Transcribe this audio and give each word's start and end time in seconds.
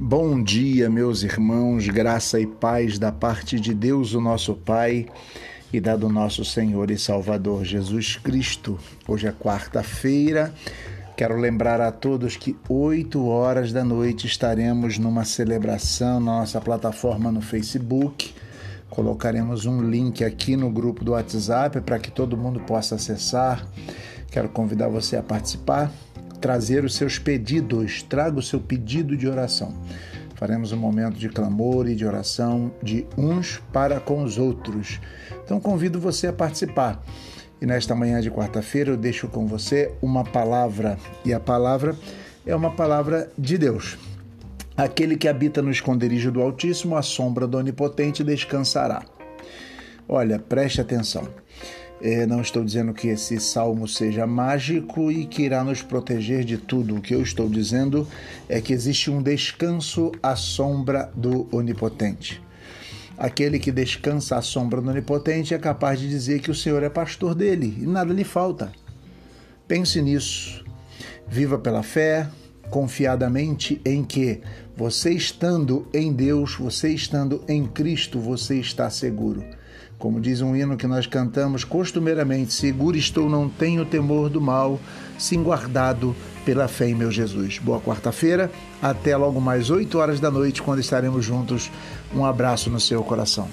Bom 0.00 0.40
dia, 0.40 0.88
meus 0.88 1.24
irmãos, 1.24 1.88
graça 1.88 2.38
e 2.38 2.46
paz 2.46 3.00
da 3.00 3.10
parte 3.10 3.58
de 3.58 3.74
Deus, 3.74 4.14
o 4.14 4.20
nosso 4.20 4.54
Pai, 4.54 5.06
e 5.72 5.80
da 5.80 5.96
do 5.96 6.08
nosso 6.08 6.44
Senhor 6.44 6.88
e 6.92 6.96
Salvador 6.96 7.64
Jesus 7.64 8.14
Cristo. 8.14 8.78
Hoje 9.08 9.26
é 9.26 9.32
quarta-feira. 9.32 10.54
Quero 11.16 11.36
lembrar 11.36 11.80
a 11.80 11.90
todos 11.90 12.36
que 12.36 12.56
8 12.68 13.26
horas 13.26 13.72
da 13.72 13.82
noite 13.82 14.24
estaremos 14.28 14.98
numa 14.98 15.24
celebração 15.24 16.20
na 16.20 16.38
nossa 16.38 16.60
plataforma 16.60 17.32
no 17.32 17.40
Facebook. 17.40 18.32
Colocaremos 18.88 19.66
um 19.66 19.82
link 19.82 20.22
aqui 20.22 20.56
no 20.56 20.70
grupo 20.70 21.04
do 21.04 21.10
WhatsApp 21.10 21.80
para 21.80 21.98
que 21.98 22.12
todo 22.12 22.36
mundo 22.36 22.60
possa 22.60 22.94
acessar. 22.94 23.66
Quero 24.30 24.48
convidar 24.48 24.86
você 24.86 25.16
a 25.16 25.24
participar 25.24 25.90
trazer 26.40 26.84
os 26.84 26.94
seus 26.94 27.18
pedidos. 27.18 28.02
Traga 28.02 28.38
o 28.38 28.42
seu 28.42 28.60
pedido 28.60 29.16
de 29.16 29.28
oração. 29.28 29.74
Faremos 30.34 30.70
um 30.70 30.76
momento 30.76 31.18
de 31.18 31.28
clamor 31.28 31.88
e 31.88 31.96
de 31.96 32.06
oração 32.06 32.72
de 32.82 33.06
uns 33.16 33.60
para 33.72 33.98
com 33.98 34.22
os 34.22 34.38
outros. 34.38 35.00
Então 35.44 35.58
convido 35.58 35.98
você 36.00 36.28
a 36.28 36.32
participar. 36.32 37.02
E 37.60 37.66
nesta 37.66 37.94
manhã 37.94 38.20
de 38.20 38.30
quarta-feira 38.30 38.90
eu 38.90 38.96
deixo 38.96 39.26
com 39.26 39.46
você 39.46 39.92
uma 40.00 40.22
palavra, 40.22 40.96
e 41.24 41.34
a 41.34 41.40
palavra 41.40 41.96
é 42.46 42.54
uma 42.54 42.70
palavra 42.70 43.30
de 43.36 43.58
Deus. 43.58 43.98
Aquele 44.76 45.16
que 45.16 45.26
habita 45.26 45.60
no 45.60 45.72
esconderijo 45.72 46.30
do 46.30 46.40
Altíssimo, 46.40 46.96
a 46.96 47.02
sombra 47.02 47.48
do 47.48 47.58
Onipotente 47.58 48.22
descansará. 48.22 49.02
Olha, 50.08 50.38
preste 50.38 50.80
atenção. 50.80 51.26
É, 52.00 52.26
não 52.26 52.40
estou 52.40 52.64
dizendo 52.64 52.94
que 52.94 53.08
esse 53.08 53.40
salmo 53.40 53.88
seja 53.88 54.26
mágico 54.26 55.10
e 55.10 55.26
que 55.26 55.42
irá 55.42 55.64
nos 55.64 55.82
proteger 55.82 56.44
de 56.44 56.56
tudo. 56.56 56.96
O 56.96 57.00
que 57.00 57.14
eu 57.14 57.22
estou 57.22 57.48
dizendo 57.48 58.06
é 58.48 58.60
que 58.60 58.72
existe 58.72 59.10
um 59.10 59.20
descanso 59.20 60.12
à 60.22 60.36
sombra 60.36 61.10
do 61.14 61.48
Onipotente. 61.50 62.40
Aquele 63.16 63.58
que 63.58 63.72
descansa 63.72 64.36
à 64.36 64.42
sombra 64.42 64.80
do 64.80 64.90
Onipotente 64.90 65.52
é 65.52 65.58
capaz 65.58 65.98
de 65.98 66.08
dizer 66.08 66.40
que 66.40 66.52
o 66.52 66.54
Senhor 66.54 66.84
é 66.84 66.88
pastor 66.88 67.34
dele 67.34 67.76
e 67.80 67.86
nada 67.86 68.14
lhe 68.14 68.22
falta. 68.22 68.70
Pense 69.66 70.00
nisso. 70.00 70.64
Viva 71.26 71.58
pela 71.58 71.82
fé, 71.82 72.28
confiadamente 72.70 73.80
em 73.84 74.04
que 74.04 74.40
você 74.76 75.10
estando 75.10 75.88
em 75.92 76.12
Deus, 76.12 76.54
você 76.54 76.90
estando 76.90 77.42
em 77.48 77.66
Cristo, 77.66 78.20
você 78.20 78.60
está 78.60 78.88
seguro. 78.88 79.44
Como 79.98 80.20
diz 80.20 80.40
um 80.40 80.54
hino 80.54 80.76
que 80.76 80.86
nós 80.86 81.06
cantamos 81.06 81.64
costumeiramente: 81.64 82.52
Seguro 82.52 82.96
estou, 82.96 83.28
não 83.28 83.48
tenho 83.48 83.84
temor 83.84 84.28
do 84.28 84.40
mal, 84.40 84.78
sim 85.18 85.42
guardado 85.42 86.14
pela 86.44 86.68
fé 86.68 86.88
em 86.88 86.94
meu 86.94 87.10
Jesus. 87.10 87.58
Boa 87.58 87.80
quarta-feira, 87.80 88.50
até 88.80 89.16
logo 89.16 89.40
mais 89.40 89.70
8 89.70 89.98
horas 89.98 90.20
da 90.20 90.30
noite, 90.30 90.62
quando 90.62 90.80
estaremos 90.80 91.24
juntos. 91.24 91.70
Um 92.14 92.24
abraço 92.24 92.70
no 92.70 92.80
seu 92.80 93.02
coração. 93.02 93.48